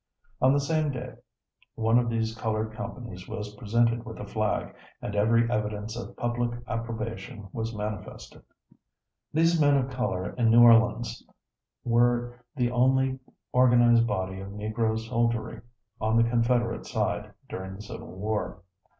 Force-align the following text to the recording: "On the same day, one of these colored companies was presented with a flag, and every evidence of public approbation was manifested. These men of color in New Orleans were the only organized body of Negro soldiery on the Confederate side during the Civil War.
"On 0.41 0.51
the 0.51 0.59
same 0.59 0.89
day, 0.89 1.13
one 1.75 1.99
of 1.99 2.09
these 2.09 2.35
colored 2.35 2.73
companies 2.73 3.27
was 3.27 3.53
presented 3.53 4.03
with 4.03 4.17
a 4.19 4.25
flag, 4.25 4.73
and 4.99 5.15
every 5.15 5.47
evidence 5.47 5.95
of 5.95 6.17
public 6.17 6.57
approbation 6.67 7.47
was 7.53 7.75
manifested. 7.75 8.41
These 9.31 9.61
men 9.61 9.77
of 9.77 9.91
color 9.91 10.33
in 10.33 10.49
New 10.49 10.63
Orleans 10.63 11.23
were 11.83 12.39
the 12.55 12.71
only 12.71 13.19
organized 13.51 14.07
body 14.07 14.39
of 14.39 14.49
Negro 14.49 14.97
soldiery 14.97 15.61
on 15.99 16.17
the 16.17 16.27
Confederate 16.27 16.87
side 16.87 17.31
during 17.47 17.75
the 17.75 17.83
Civil 17.83 18.07
War. 18.15 18.63